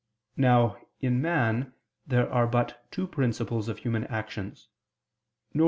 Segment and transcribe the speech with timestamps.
[0.35, 1.75] Now, in man
[2.07, 4.67] there are but two principles of human actions,
[5.53, 5.59] viz.